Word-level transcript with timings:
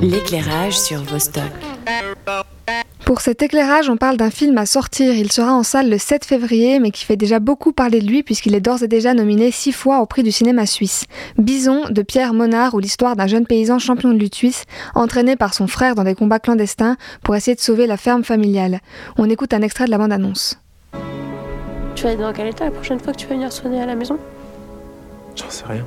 L'éclairage 0.00 0.78
sur 0.78 1.02
Vostok. 1.02 1.42
Pour 3.04 3.20
cet 3.20 3.42
éclairage, 3.42 3.90
on 3.90 3.96
parle 3.96 4.16
d'un 4.16 4.30
film 4.30 4.56
à 4.56 4.64
sortir. 4.64 5.12
Il 5.12 5.32
sera 5.32 5.52
en 5.52 5.64
salle 5.64 5.90
le 5.90 5.98
7 5.98 6.24
février, 6.24 6.78
mais 6.78 6.92
qui 6.92 7.04
fait 7.04 7.16
déjà 7.16 7.40
beaucoup 7.40 7.72
parler 7.72 8.00
de 8.00 8.06
lui 8.06 8.22
puisqu'il 8.22 8.54
est 8.54 8.60
d'ores 8.60 8.84
et 8.84 8.88
déjà 8.88 9.12
nominé 9.12 9.50
six 9.50 9.72
fois 9.72 9.98
au 9.98 10.06
prix 10.06 10.22
du 10.22 10.30
cinéma 10.30 10.66
suisse. 10.66 11.06
Bison 11.36 11.86
de 11.90 12.02
Pierre 12.02 12.32
Monard 12.32 12.74
ou 12.74 12.78
l'histoire 12.78 13.16
d'un 13.16 13.26
jeune 13.26 13.44
paysan 13.44 13.80
champion 13.80 14.10
de 14.10 14.18
lutte 14.18 14.36
suisse, 14.36 14.66
entraîné 14.94 15.34
par 15.34 15.52
son 15.52 15.66
frère 15.66 15.96
dans 15.96 16.04
des 16.04 16.14
combats 16.14 16.38
clandestins 16.38 16.96
pour 17.24 17.34
essayer 17.34 17.56
de 17.56 17.60
sauver 17.60 17.88
la 17.88 17.96
ferme 17.96 18.22
familiale. 18.22 18.80
On 19.16 19.28
écoute 19.28 19.52
un 19.52 19.62
extrait 19.62 19.86
de 19.86 19.90
la 19.90 19.98
bande-annonce. 19.98 20.60
Tu 21.96 22.04
vas 22.04 22.12
être 22.12 22.20
dans 22.20 22.32
quel 22.32 22.46
état 22.46 22.66
la 22.66 22.70
prochaine 22.70 23.00
fois 23.00 23.12
que 23.12 23.18
tu 23.18 23.26
vas 23.26 23.34
venir 23.34 23.52
sonner 23.52 23.82
à 23.82 23.86
la 23.86 23.96
maison? 23.96 24.16
J'en 25.34 25.50
sais 25.50 25.64
rien. 25.66 25.84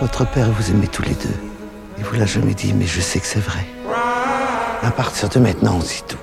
Votre 0.00 0.26
père 0.26 0.50
vous 0.50 0.70
aimait 0.70 0.86
tous 0.86 1.02
les 1.02 1.14
deux. 1.14 1.34
Il 1.96 2.04
vous 2.04 2.16
l'a 2.16 2.26
jamais 2.26 2.52
dit, 2.52 2.74
mais 2.74 2.84
je 2.84 3.00
sais 3.00 3.18
que 3.18 3.26
c'est 3.26 3.40
vrai. 3.40 3.64
À 4.82 4.90
partir 4.90 5.30
de 5.30 5.38
maintenant, 5.38 5.76
on 5.76 5.80
sait 5.80 6.04
tout. 6.06 6.18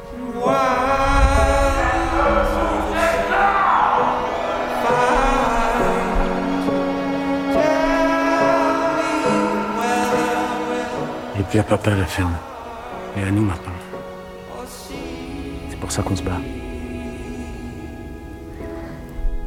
Et 11.39 11.43
puis 11.49 11.59
à 11.59 11.63
papa 11.63 11.91
à 11.91 11.95
la 11.95 12.05
ferme. 12.05 12.35
Et 13.17 13.23
à 13.23 13.31
nous 13.31 13.41
maintenant. 13.41 13.71
C'est 15.69 15.79
pour 15.79 15.91
ça 15.91 16.03
qu'on 16.03 16.15
se 16.15 16.21
bat. 16.21 16.39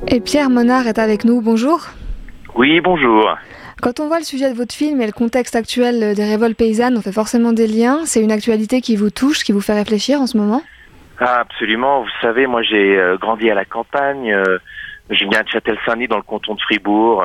Et 0.08 0.20
Pierre 0.20 0.50
Monard 0.50 0.88
est 0.88 0.98
avec 0.98 1.24
nous. 1.24 1.40
Bonjour. 1.40 1.86
Oui, 2.56 2.80
bonjour. 2.80 3.28
Quand 3.82 4.00
on 4.00 4.08
voit 4.08 4.18
le 4.18 4.24
sujet 4.24 4.50
de 4.50 4.56
votre 4.56 4.74
film 4.74 5.00
et 5.02 5.06
le 5.06 5.12
contexte 5.12 5.54
actuel 5.54 6.14
des 6.14 6.24
révoltes 6.24 6.56
paysannes, 6.56 6.96
on 6.96 7.02
fait 7.02 7.12
forcément 7.12 7.52
des 7.52 7.66
liens. 7.66 8.00
C'est 8.06 8.22
une 8.22 8.32
actualité 8.32 8.80
qui 8.80 8.96
vous 8.96 9.10
touche, 9.10 9.44
qui 9.44 9.52
vous 9.52 9.60
fait 9.60 9.74
réfléchir 9.74 10.20
en 10.20 10.26
ce 10.26 10.38
moment? 10.38 10.62
Ah, 11.20 11.40
absolument. 11.40 12.02
Vous 12.02 12.08
savez, 12.20 12.46
moi 12.46 12.62
j'ai 12.62 12.98
euh, 12.98 13.16
grandi 13.18 13.50
à 13.50 13.54
la 13.54 13.64
campagne. 13.64 14.32
euh, 14.32 14.58
je 15.10 15.24
viens 15.28 15.42
de 15.42 15.48
Châtel-Saint-Denis 15.48 16.08
dans 16.08 16.16
le 16.16 16.22
canton 16.22 16.54
de 16.54 16.60
Fribourg, 16.60 17.22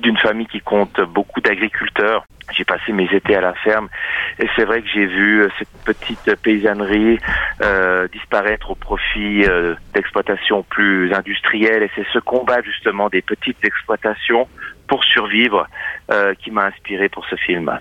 d'une 0.00 0.16
famille 0.16 0.46
qui 0.46 0.60
compte 0.60 1.00
beaucoup 1.00 1.40
d'agriculteurs. 1.40 2.24
J'ai 2.56 2.64
passé 2.64 2.92
mes 2.92 3.08
étés 3.12 3.36
à 3.36 3.40
la 3.40 3.54
ferme 3.54 3.88
et 4.38 4.48
c'est 4.56 4.64
vrai 4.64 4.82
que 4.82 4.88
j'ai 4.92 5.06
vu 5.06 5.42
euh, 5.42 5.48
cette 5.58 5.68
petite 5.84 6.34
paysannerie 6.42 7.18
euh, 7.62 8.08
disparaître 8.08 8.70
au 8.70 8.74
profit 8.74 9.44
euh, 9.44 9.74
d'exploitations 9.94 10.64
plus 10.64 11.12
industrielles 11.12 11.84
et 11.84 11.90
c'est 11.94 12.06
ce 12.12 12.18
combat 12.18 12.60
justement 12.62 13.08
des 13.08 13.22
petites 13.22 13.64
exploitations 13.64 14.48
pour 14.88 15.04
survivre 15.04 15.68
qui 16.40 16.50
m'a 16.50 16.64
inspiré 16.64 17.08
pour 17.08 17.24
ce 17.26 17.36
film. 17.36 17.78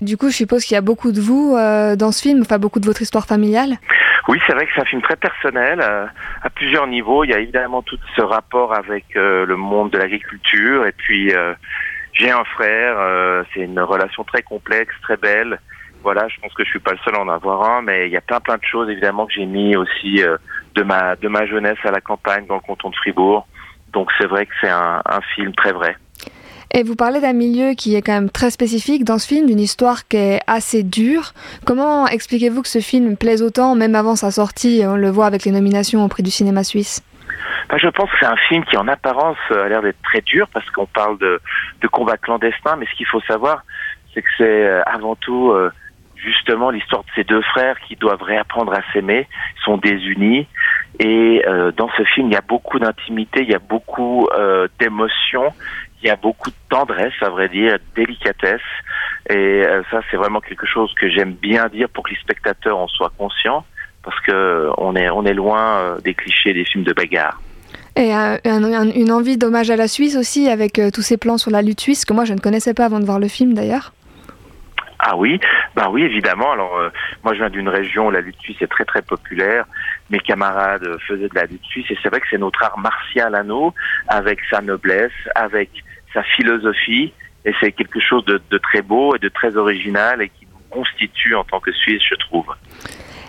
Du 0.00 0.16
coup, 0.16 0.30
je 0.30 0.34
suppose 0.34 0.64
qu'il 0.64 0.74
y 0.74 0.78
a 0.78 0.80
beaucoup 0.80 1.12
de 1.12 1.20
vous 1.20 1.54
dans 1.96 2.10
ce 2.10 2.22
film, 2.22 2.40
enfin 2.40 2.58
beaucoup 2.58 2.80
de 2.80 2.86
votre 2.86 3.02
histoire 3.02 3.24
familiale? 3.24 3.78
Oui, 4.30 4.38
c'est 4.46 4.52
vrai 4.52 4.64
que 4.64 4.70
c'est 4.76 4.82
un 4.82 4.84
film 4.84 5.02
très 5.02 5.16
personnel 5.16 5.80
euh, 5.82 6.06
à 6.44 6.50
plusieurs 6.50 6.86
niveaux. 6.86 7.24
Il 7.24 7.30
y 7.30 7.34
a 7.34 7.40
évidemment 7.40 7.82
tout 7.82 7.98
ce 8.14 8.22
rapport 8.22 8.72
avec 8.72 9.04
euh, 9.16 9.44
le 9.44 9.56
monde 9.56 9.90
de 9.90 9.98
l'agriculture 9.98 10.86
et 10.86 10.92
puis 10.92 11.34
euh, 11.34 11.52
j'ai 12.12 12.30
un 12.30 12.44
frère. 12.44 12.94
euh, 13.00 13.42
c'est 13.52 13.62
une 13.62 13.80
relation 13.80 14.22
très 14.22 14.42
complexe, 14.42 14.94
très 15.02 15.16
belle. 15.16 15.58
Voilà, 16.04 16.28
je 16.28 16.38
pense 16.40 16.54
que 16.54 16.64
je 16.64 16.70
suis 16.70 16.78
pas 16.78 16.92
le 16.92 16.98
seul 17.04 17.16
à 17.16 17.20
en 17.22 17.28
avoir 17.28 17.68
un, 17.68 17.82
mais 17.82 18.06
il 18.06 18.12
y 18.12 18.16
a 18.16 18.20
plein 18.20 18.38
plein 18.38 18.56
de 18.56 18.62
choses 18.62 18.88
évidemment 18.88 19.26
que 19.26 19.32
j'ai 19.32 19.46
mis 19.46 19.74
aussi 19.74 20.22
de 20.76 20.82
ma 20.84 21.16
de 21.16 21.26
ma 21.26 21.44
jeunesse 21.46 21.78
à 21.82 21.90
la 21.90 22.00
campagne 22.00 22.46
dans 22.46 22.54
le 22.54 22.60
canton 22.60 22.90
de 22.90 22.94
Fribourg. 22.94 23.48
Donc 23.92 24.12
c'est 24.16 24.28
vrai 24.28 24.46
que 24.46 24.52
c'est 24.60 24.70
un 24.70 25.20
film 25.34 25.52
très 25.56 25.72
vrai. 25.72 25.96
Et 26.72 26.84
vous 26.84 26.94
parlez 26.94 27.20
d'un 27.20 27.32
milieu 27.32 27.74
qui 27.74 27.96
est 27.96 28.02
quand 28.02 28.12
même 28.12 28.30
très 28.30 28.50
spécifique 28.50 29.04
dans 29.04 29.18
ce 29.18 29.26
film, 29.26 29.46
d'une 29.46 29.58
histoire 29.58 30.06
qui 30.06 30.16
est 30.16 30.40
assez 30.46 30.84
dure. 30.84 31.32
Comment 31.66 32.06
expliquez-vous 32.06 32.62
que 32.62 32.68
ce 32.68 32.78
film 32.78 33.16
plaise 33.16 33.42
autant, 33.42 33.74
même 33.74 33.96
avant 33.96 34.14
sa 34.14 34.30
sortie 34.30 34.82
On 34.86 34.96
le 34.96 35.10
voit 35.10 35.26
avec 35.26 35.44
les 35.44 35.50
nominations 35.50 36.04
au 36.04 36.08
prix 36.08 36.22
du 36.22 36.30
cinéma 36.30 36.62
suisse? 36.62 37.02
Ben, 37.68 37.78
je 37.78 37.88
pense 37.88 38.08
que 38.10 38.16
c'est 38.20 38.26
un 38.26 38.36
film 38.48 38.64
qui 38.64 38.76
en 38.76 38.86
apparence 38.86 39.38
a 39.50 39.68
l'air 39.68 39.82
d'être 39.82 40.00
très 40.02 40.20
dur 40.20 40.48
parce 40.52 40.68
qu'on 40.70 40.86
parle 40.86 41.18
de, 41.18 41.40
de 41.80 41.88
combat 41.88 42.16
clandestin, 42.16 42.76
mais 42.76 42.86
ce 42.86 42.96
qu'il 42.96 43.06
faut 43.06 43.20
savoir, 43.22 43.64
c'est 44.14 44.22
que 44.22 44.28
c'est 44.38 44.44
euh, 44.44 44.82
avant 44.86 45.16
tout 45.16 45.50
euh, 45.50 45.70
justement 46.22 46.70
l'histoire 46.70 47.02
de 47.02 47.08
ces 47.14 47.24
deux 47.24 47.42
frères 47.42 47.78
qui 47.80 47.96
doivent 47.96 48.22
réapprendre 48.22 48.72
à 48.72 48.80
s'aimer, 48.92 49.26
sont 49.64 49.76
désunis, 49.76 50.46
et 50.98 51.42
euh, 51.46 51.72
dans 51.72 51.88
ce 51.96 52.02
film 52.04 52.28
il 52.28 52.32
y 52.32 52.36
a 52.36 52.42
beaucoup 52.42 52.78
d'intimité, 52.78 53.42
il 53.42 53.50
y 53.50 53.54
a 53.54 53.60
beaucoup 53.60 54.28
euh, 54.36 54.68
d'émotions, 54.78 55.52
il 56.02 56.06
y 56.08 56.10
a 56.10 56.16
beaucoup 56.16 56.50
de 56.50 56.56
tendresse, 56.68 57.12
à 57.20 57.28
vrai 57.30 57.48
dire, 57.48 57.74
de 57.74 57.80
délicatesse, 57.94 58.60
et 59.28 59.34
euh, 59.36 59.82
ça 59.90 60.00
c'est 60.10 60.16
vraiment 60.16 60.40
quelque 60.40 60.66
chose 60.66 60.92
que 61.00 61.08
j'aime 61.08 61.32
bien 61.32 61.68
dire 61.68 61.88
pour 61.88 62.04
que 62.04 62.10
les 62.10 62.16
spectateurs 62.20 62.78
en 62.78 62.88
soient 62.88 63.12
conscients, 63.18 63.64
parce 64.02 64.18
que 64.20 64.70
on 64.78 64.96
est 64.96 65.10
on 65.10 65.24
est 65.26 65.34
loin 65.34 65.78
euh, 65.78 66.00
des 66.00 66.14
clichés 66.14 66.54
des 66.54 66.64
films 66.64 66.84
de 66.84 66.92
bagarre. 66.92 67.40
Et 67.96 68.14
euh, 68.14 68.36
un- 68.44 68.64
un- 68.72 68.90
une 68.90 69.12
envie 69.12 69.36
d'hommage 69.36 69.70
à 69.70 69.76
la 69.76 69.88
Suisse 69.88 70.16
aussi, 70.16 70.48
avec 70.48 70.80
tous 70.94 71.02
ces 71.02 71.16
plans 71.18 71.38
sur 71.38 71.50
la 71.50 71.60
lutte 71.60 71.80
suisse, 71.80 72.04
que 72.04 72.12
moi 72.14 72.24
je 72.24 72.32
ne 72.34 72.38
connaissais 72.38 72.72
pas 72.74 72.86
avant 72.86 73.00
de 73.00 73.04
voir 73.04 73.18
le 73.18 73.28
film 73.28 73.52
d'ailleurs. 73.54 73.92
Ah 75.02 75.16
oui, 75.16 75.40
bah 75.80 75.88
oui 75.90 76.02
évidemment. 76.02 76.52
Alors 76.52 76.76
euh, 76.76 76.90
moi 77.24 77.32
je 77.32 77.38
viens 77.38 77.48
d'une 77.48 77.70
région 77.70 78.08
où 78.08 78.10
la 78.10 78.20
lutte 78.20 78.38
suisse 78.40 78.60
est 78.60 78.66
très 78.66 78.84
très 78.84 79.00
populaire. 79.00 79.64
Mes 80.10 80.18
camarades 80.18 80.84
euh, 80.84 80.98
faisaient 81.08 81.28
de 81.28 81.34
la 81.34 81.46
lutte 81.46 81.64
suisse 81.64 81.86
et 81.88 81.96
c'est 82.02 82.10
vrai 82.10 82.20
que 82.20 82.26
c'est 82.30 82.36
notre 82.36 82.62
art 82.62 82.78
martial 82.78 83.34
à 83.34 83.42
nous, 83.42 83.72
avec 84.06 84.40
sa 84.50 84.60
noblesse, 84.60 85.18
avec 85.34 85.70
sa 86.12 86.22
philosophie 86.22 87.14
et 87.46 87.54
c'est 87.60 87.72
quelque 87.72 87.98
chose 87.98 88.22
de, 88.26 88.58
très 88.58 88.82
beau 88.82 89.16
et 89.16 89.18
de 89.18 89.30
très 89.30 89.56
original 89.56 90.20
et 90.20 90.28
qui 90.28 90.46
nous 90.52 90.58
constitue 90.68 91.34
en 91.34 91.44
tant 91.44 91.60
que 91.60 91.72
Suisse, 91.72 92.02
je 92.10 92.16
trouve. 92.16 92.44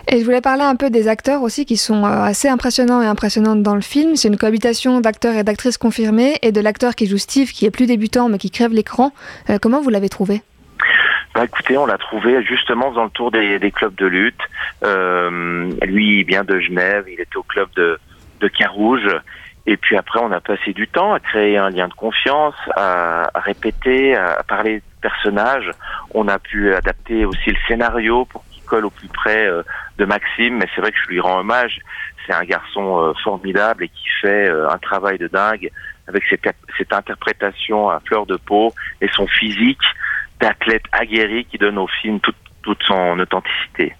Et 0.09 0.19
je 0.19 0.25
voulais 0.25 0.41
parler 0.41 0.63
un 0.63 0.75
peu 0.75 0.90
des 0.90 1.07
acteurs 1.07 1.44
aussi 1.44 1.66
qui 1.66 1.78
sont 1.78 2.03
euh, 2.03 2.23
assez 2.23 2.50
impressionnants 2.50 3.01
et 3.01 3.06
impressionnantes 3.06 3.63
dans 3.63 3.75
le 3.75 3.81
film. 3.81 4.17
C'est 4.17 4.28
une 4.28 4.38
cohabitation 4.38 5.00
d'acteurs 5.00 5.35
et 5.35 5.45
d'actrices 5.45 5.78
confirmés 5.78 6.34
et 6.41 6.51
de 6.51 6.59
l'acteur 6.59 6.95
qui 6.95 7.06
joue 7.06 7.17
Steve 7.17 7.53
qui 7.53 7.66
est 7.66 7.72
plus 7.72 7.85
débutant 7.85 8.28
mais 8.28 8.40
qui 8.40 8.51
crève 8.51 8.73
l'écran. 8.73 9.13
Comment 9.61 9.79
vous 9.79 9.90
l'avez 9.90 10.09
trouvé? 10.09 10.41
Bah 11.34 11.46
écoutez, 11.46 11.78
on 11.78 11.86
l'a 11.86 11.97
trouvé 11.97 12.44
justement 12.44 12.92
dans 12.92 13.06
le 13.06 13.09
tour 13.09 13.31
des, 13.31 13.58
des 13.58 13.72
clubs 13.72 13.96
de 13.96 14.06
lutte. 14.06 14.42
Euh, 14.84 15.72
lui, 15.84 16.19
il 16.19 16.25
vient 16.25 16.44
de 16.44 16.59
Genève, 16.59 17.06
il 17.08 17.22
était 17.22 17.38
au 17.38 17.44
club 17.44 17.69
de, 17.75 17.97
de 18.42 18.47
Carouge. 18.50 19.08
Et 19.66 19.78
puis 19.78 19.96
après, 19.96 20.20
on 20.22 20.31
a 20.31 20.41
passé 20.41 20.74
du 20.74 20.88
temps 20.88 21.14
à 21.14 21.20
créer 21.20 21.58
un 21.58 21.70
lien 21.70 21.88
de 21.88 21.94
confiance, 21.94 22.56
à, 22.75 23.30
à 23.34 23.40
répéter, 23.40 24.16
à, 24.16 24.44
parler 24.44 24.80
de 24.80 24.84
personnages. 25.02 25.72
On 26.14 26.28
a 26.28 26.38
pu 26.38 26.74
adapter 26.74 27.24
aussi 27.24 27.52
le 27.52 27.58
scénario 27.66 28.25
pour 28.25 28.44
qu'il 28.52 28.64
colle 28.64 28.86
au 28.86 28.90
plus 28.90 29.08
près 29.08 29.47
euh, 29.47 29.64
de 30.00 30.06
Maxime. 30.06 30.58
Mais 30.58 30.68
c'est 30.75 30.81
vrai 30.81 30.91
que 30.91 30.97
je 31.02 31.08
lui 31.08 31.22
rends 31.22 31.40
hommage. 31.40 31.80
C'est 32.25 32.34
un 32.34 32.44
garçon 32.44 33.00
euh, 33.00 33.14
formidable 33.24 33.86
et 33.86 33.90
qui 33.90 34.09
fait 34.22 34.50
euh, 34.50 34.70
un 34.70 34.78
travail 34.80 35.18
de 35.18 35.28
dingue 35.28 35.70
avec 36.08 36.24
cette, 36.30 36.44
cette 36.78 36.91
interprétation 36.91 37.90
à 37.90 38.02
fleur 38.02 38.25
de 38.25 38.36
peau 38.36 38.74
et 39.00 39.08
son 39.14 39.28
physique 39.28 39.80
d'athlète 40.41 40.84
aguerri 40.91 41.46
qui 41.46 41.57
donne 41.57 41.78
au 41.78 41.88
film 42.02 42.19
toute, 42.19 42.35
toute 42.63 42.79
son 42.88 43.19
authenticité. 43.19 43.94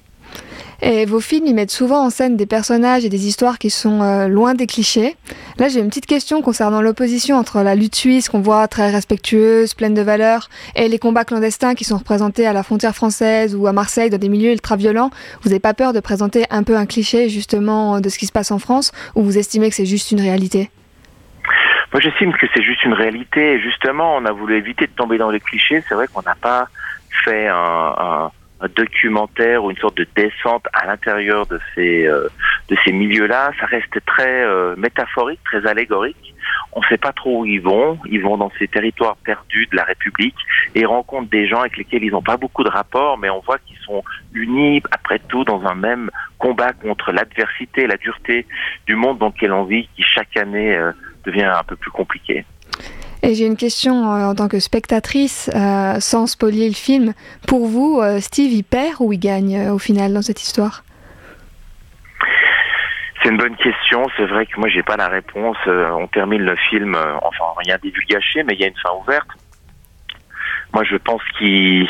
Et 0.84 1.06
vos 1.06 1.19
films, 1.19 1.46
ils 1.46 1.53
mettent 1.53 1.72
souvent 1.72 2.03
en 2.03 2.09
scène 2.09 2.38
des 2.38 2.47
personnages 2.47 3.06
et 3.06 3.09
des 3.09 3.28
histoires 3.28 3.59
qui 3.59 3.69
sont 3.69 4.02
euh, 4.02 4.28
loin 4.28 4.56
des 4.56 4.66
clichés. 4.66 5.16
Là, 5.59 5.68
j'ai 5.68 5.79
une 5.79 5.90
petite 5.90 6.07
question 6.07 6.41
concernant 6.41 6.81
l'opposition 6.81 7.38
entre 7.38 7.62
la 7.62 7.75
lutte 7.75 7.96
suisse, 7.96 8.29
qu'on 8.29 8.40
voit 8.40 8.68
très 8.68 8.90
respectueuse, 8.90 9.75
pleine 9.75 9.94
de 9.94 10.02
valeurs, 10.02 10.50
et 10.75 10.88
les 10.88 10.97
combats 10.97 11.24
clandestins 11.24 11.75
qui 11.75 11.84
sont 11.84 11.97
représentés 11.97 12.47
à 12.47 12.53
la 12.53 12.63
frontière 12.63 12.96
française 12.96 13.56
ou 13.56 13.68
à 13.68 13.73
Marseille 13.73 14.09
dans 14.09 14.18
des 14.18 14.29
milieux 14.29 14.53
ultra-violents. 14.53 15.12
Vous 15.44 15.50
n'avez 15.50 15.59
pas 15.59 15.75
peur 15.75 15.94
de 15.94 16.00
présenter 16.00 16.46
un 16.50 16.63
peu 16.63 16.75
un 16.75 16.88
cliché, 16.88 17.29
justement, 17.29 18.02
de 18.02 18.09
ce 18.09 18.18
qui 18.18 18.25
se 18.25 18.31
passe 18.31 18.50
en 18.50 18.58
France, 18.58 18.91
ou 19.13 19.22
vous 19.22 19.38
estimez 19.38 19.69
que 19.69 19.75
c'est 19.75 19.85
juste 19.85 20.12
une 20.12 20.22
réalité? 20.22 20.72
Moi, 21.93 21.99
j'estime 21.99 22.34
que 22.34 22.47
c'est 22.53 22.64
juste 22.64 22.84
une 22.85 22.93
réalité. 22.93 23.59
Justement, 23.59 24.16
on 24.16 24.26
a 24.26 24.32
voulu 24.32 24.55
éviter 24.55 24.88
de 24.88 24.91
tomber 24.91 25.17
dans 25.17 25.29
les 25.29 25.40
clichés. 25.40 25.84
C'est 25.88 25.96
vrai 25.96 26.08
qu'on 26.08 26.22
n'a 26.22 26.35
pas 26.35 26.67
fait 27.26 27.47
un 27.47 28.32
documentaire 28.76 29.64
ou 29.64 29.72
une 29.72 29.78
sorte 29.78 29.97
de 29.97 30.08
descente 30.16 30.66
à 30.73 30.85
l'intérieur 30.85 31.46
de 31.47 31.59
ces 31.73 32.05
euh, 32.05 32.28
de 32.70 32.78
ces 32.84 32.91
milieux-là. 32.91 33.52
Ça 33.59 33.66
reste 33.66 34.03
très 34.05 34.43
euh, 34.43 34.76
métaphorique, 34.78 35.40
très 35.43 35.66
allégorique. 35.66 36.35
On 36.73 36.79
ne 36.79 36.85
sait 36.85 36.97
pas 36.97 37.12
trop 37.12 37.41
où 37.41 37.46
ils 37.46 37.62
vont. 37.62 38.00
Ils 38.09 38.22
vont 38.22 38.38
dans 38.38 38.52
ces 38.58 38.68
territoires 38.68 39.18
perdus 39.18 39.68
de 39.72 39.76
la 39.76 39.84
République 39.84 40.35
et 40.76 40.85
rencontrent 40.85 41.29
des 41.29 41.47
gens 41.47 41.59
avec 41.59 41.78
lesquels 41.78 42.03
ils 42.03 42.12
n'ont 42.12 42.22
pas 42.22 42.38
beaucoup 42.38 42.64
de 42.64 42.70
rapports, 42.70 43.18
mais 43.18 43.29
on 43.29 43.40
voit 43.40 43.58
qu'ils 43.59 43.78
sont 43.85 44.03
unis, 44.34 44.82
après 44.91 45.20
tout, 45.28 45.44
dans 45.44 45.62
un 45.66 45.76
même 45.76 46.09
combat 46.38 46.73
contre 46.73 47.12
l'adversité, 47.12 47.88
la 47.88 47.97
dureté 47.97 48.46
du 48.88 48.96
monde 48.96 49.18
dans 49.18 49.28
lequel 49.28 49.52
on 49.52 49.66
vit, 49.66 49.88
qui 49.96 50.03
chaque 50.03 50.38
année 50.38 50.76
euh, 50.76 50.91
devient 51.26 51.44
un 51.44 51.64
peu 51.64 51.76
plus 51.76 51.91
compliqué. 51.91 52.46
Et 53.24 53.35
j'ai 53.35 53.46
une 53.46 53.58
question 53.58 54.12
euh, 54.12 54.26
en 54.26 54.35
tant 54.35 54.47
que 54.47 54.59
spectatrice, 54.59 55.50
euh, 55.53 56.00
sans 56.00 56.26
spolier 56.26 56.67
le 56.67 56.76
film. 56.76 57.14
Pour 57.47 57.67
vous, 57.67 58.02
Steve, 58.20 58.52
il 58.52 58.64
perd 58.64 58.96
ou 59.00 59.14
il 59.14 59.20
gagne 59.20 59.70
au 59.70 59.78
final 59.78 60.14
dans 60.14 60.22
cette 60.22 60.41
histoire? 60.41 60.84
C'est 63.22 63.29
une 63.29 63.38
bonne 63.38 63.56
question. 63.56 64.06
C'est 64.18 64.26
vrai 64.26 64.46
que 64.46 64.59
moi, 64.59 64.68
j'ai 64.70 64.82
pas 64.84 64.97
la 64.97 65.08
réponse. 65.08 65.58
Euh, 65.68 65.91
on 65.91 66.08
termine 66.08 66.41
le 66.41 66.56
film, 66.70 66.96
euh, 66.96 67.18
enfin, 67.22 67.44
rien 67.58 67.78
divulgaché, 67.82 68.44
mais 68.44 68.53
il 68.53 68.62
y 68.62 68.64
a 68.64 68.68
une 68.68 68.79
fin 68.82 68.94
ouverte. 69.00 69.28
Moi, 70.73 70.84
je 70.84 70.96
pense 70.96 71.22
qu'il 71.38 71.88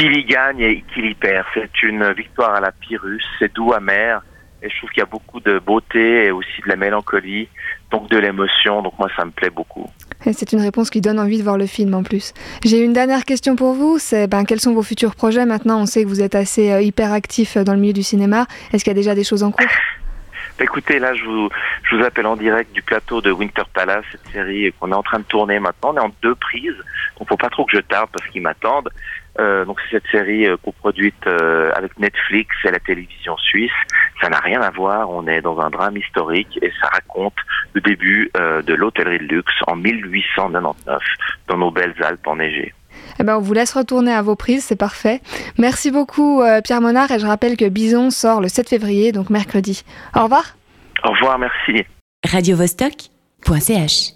y 0.00 0.24
gagne 0.24 0.60
et 0.60 0.84
qu'il 0.92 1.06
y 1.06 1.14
perd. 1.14 1.46
C'est 1.54 1.82
une 1.82 2.12
victoire 2.12 2.54
à 2.54 2.60
la 2.60 2.72
Pyrrhus. 2.72 3.22
C'est 3.38 3.54
doux, 3.54 3.72
amer. 3.72 4.20
Et 4.62 4.70
je 4.70 4.76
trouve 4.78 4.90
qu'il 4.90 5.00
y 5.00 5.02
a 5.02 5.06
beaucoup 5.06 5.40
de 5.40 5.58
beauté 5.58 6.26
et 6.26 6.30
aussi 6.30 6.62
de 6.64 6.68
la 6.70 6.76
mélancolie, 6.76 7.48
donc 7.90 8.08
de 8.08 8.16
l'émotion. 8.16 8.82
Donc 8.82 8.98
moi, 8.98 9.08
ça 9.16 9.24
me 9.24 9.30
plaît 9.30 9.50
beaucoup. 9.50 9.86
C'est 10.32 10.52
une 10.52 10.60
réponse 10.62 10.88
qui 10.88 11.02
donne 11.02 11.20
envie 11.20 11.36
de 11.38 11.42
voir 11.42 11.58
le 11.58 11.66
film 11.66 11.92
en 11.94 12.02
plus. 12.02 12.32
J'ai 12.64 12.82
une 12.82 12.94
dernière 12.94 13.24
question 13.24 13.56
pour 13.56 13.74
vous. 13.74 13.98
C'est 13.98 14.26
ben, 14.26 14.44
quels 14.44 14.60
sont 14.60 14.72
vos 14.72 14.82
futurs 14.82 15.16
projets? 15.16 15.44
Maintenant 15.44 15.80
On 15.80 15.86
sait 15.86 16.02
que 16.02 16.08
vous 16.08 16.22
êtes 16.22 16.34
assez 16.34 16.72
euh, 16.72 16.80
hyper 16.80 17.12
actif 17.12 17.58
dans 17.58 17.74
le 17.74 17.78
milieu 17.78 17.92
du 17.92 18.02
cinéma. 18.02 18.46
Est-ce 18.72 18.84
qu'il 18.84 18.90
y 18.90 18.96
a 18.96 18.98
déjà 18.98 19.14
des 19.14 19.24
choses 19.24 19.42
en 19.42 19.52
cours? 19.52 19.66
Écoutez, 20.60 21.00
là, 21.00 21.14
je 21.14 21.24
vous, 21.24 21.48
je 21.82 21.96
vous 21.96 22.04
appelle 22.04 22.26
en 22.26 22.36
direct 22.36 22.72
du 22.72 22.82
plateau 22.82 23.20
de 23.20 23.32
Winter 23.32 23.64
Palace, 23.72 24.04
cette 24.12 24.32
série 24.32 24.72
qu'on 24.78 24.92
est 24.92 24.94
en 24.94 25.02
train 25.02 25.18
de 25.18 25.24
tourner 25.24 25.58
maintenant. 25.58 25.92
On 25.92 25.96
est 25.96 26.00
en 26.00 26.12
deux 26.22 26.36
prises, 26.36 26.76
donc 27.18 27.28
faut 27.28 27.36
pas 27.36 27.50
trop 27.50 27.64
que 27.64 27.76
je 27.76 27.80
tarde 27.80 28.08
parce 28.12 28.26
qu'ils 28.28 28.42
m'attendent. 28.42 28.90
Euh, 29.40 29.64
donc 29.64 29.80
c'est 29.80 29.96
cette 29.96 30.10
série 30.12 30.46
euh, 30.46 30.56
coproduite 30.56 31.26
euh, 31.26 31.72
avec 31.74 31.98
Netflix 31.98 32.54
et 32.64 32.70
la 32.70 32.78
télévision 32.78 33.36
suisse. 33.36 33.72
Ça 34.20 34.28
n'a 34.28 34.38
rien 34.38 34.60
à 34.62 34.70
voir. 34.70 35.10
On 35.10 35.26
est 35.26 35.40
dans 35.40 35.58
un 35.58 35.70
drame 35.70 35.96
historique 35.96 36.56
et 36.62 36.72
ça 36.80 36.88
raconte 36.88 37.34
le 37.72 37.80
début 37.80 38.30
euh, 38.36 38.62
de 38.62 38.74
l'hôtellerie 38.74 39.18
de 39.18 39.34
luxe 39.34 39.54
en 39.66 39.74
1899 39.74 41.02
dans 41.48 41.58
nos 41.58 41.72
belles 41.72 41.96
Alpes 42.00 42.26
enneigées. 42.26 42.72
Eh 43.24 43.26
ben, 43.26 43.38
on 43.38 43.40
vous 43.40 43.54
laisse 43.54 43.72
retourner 43.72 44.12
à 44.12 44.20
vos 44.20 44.36
prises, 44.36 44.64
c'est 44.64 44.76
parfait. 44.76 45.22
Merci 45.56 45.90
beaucoup 45.90 46.42
euh, 46.42 46.60
Pierre 46.60 46.82
Monard 46.82 47.10
et 47.10 47.18
je 47.18 47.24
rappelle 47.24 47.56
que 47.56 47.66
Bison 47.66 48.10
sort 48.10 48.42
le 48.42 48.48
7 48.48 48.68
février, 48.68 49.12
donc 49.12 49.30
mercredi. 49.30 49.82
Au 50.14 50.24
revoir. 50.24 50.58
Au 51.04 51.10
revoir, 51.12 51.38
merci. 51.38 51.86
radiovostok.ch 52.30 54.14